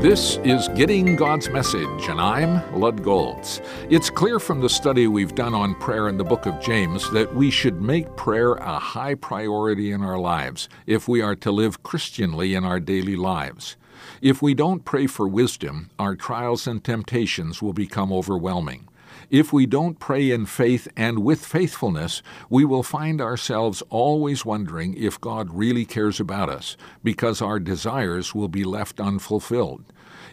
[0.00, 3.60] This is Getting God's Message, and I'm Lud Golz.
[3.90, 7.34] It's clear from the study we've done on prayer in the book of James that
[7.34, 11.82] we should make prayer a high priority in our lives if we are to live
[11.82, 13.76] Christianly in our daily lives.
[14.22, 18.88] If we don't pray for wisdom, our trials and temptations will become overwhelming.
[19.30, 24.94] If we don't pray in faith and with faithfulness, we will find ourselves always wondering
[24.94, 29.84] if God really cares about us, because our desires will be left unfulfilled.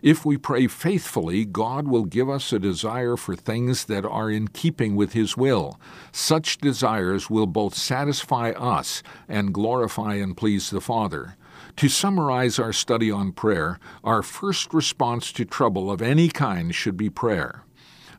[0.01, 4.47] If we pray faithfully, God will give us a desire for things that are in
[4.47, 5.79] keeping with His will.
[6.11, 11.35] Such desires will both satisfy us and glorify and please the Father.
[11.77, 16.97] To summarize our study on prayer, our first response to trouble of any kind should
[16.97, 17.63] be prayer.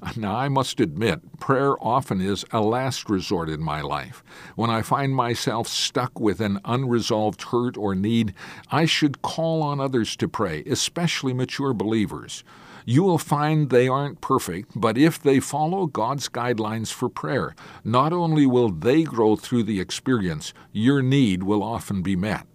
[0.17, 4.23] Now, I must admit, prayer often is a last resort in my life.
[4.57, 8.35] When I find myself stuck with an unresolved hurt or need,
[8.71, 12.45] I should call on others to pray, especially mature believers.
[12.85, 18.13] You will find they aren't perfect, but if they follow God's guidelines for prayer, not
[18.13, 22.47] only will they grow through the experience, your need will often be met.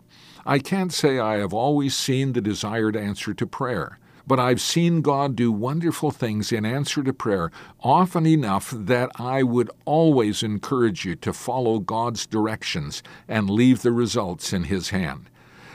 [0.45, 3.99] I can't say I have always seen the desired answer to prayer.
[4.25, 9.43] But I've seen God do wonderful things in answer to prayer often enough that I
[9.43, 15.29] would always encourage you to follow God's directions and leave the results in His hand.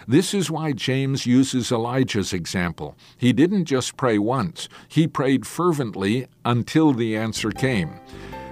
[0.06, 2.96] This is why James uses Elijah's example.
[3.18, 8.00] He didn't just pray once, he prayed fervently until the answer came.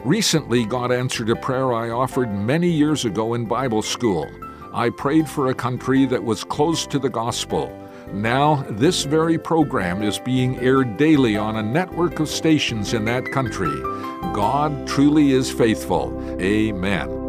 [0.05, 4.31] Recently, God answered a prayer I offered many years ago in Bible school.
[4.75, 7.73] I prayed for a country that was close to the gospel.
[8.17, 13.31] Now, this very program is being aired daily on a network of stations in that
[13.31, 13.79] country.
[14.33, 16.19] God truly is faithful.
[16.41, 17.26] Amen.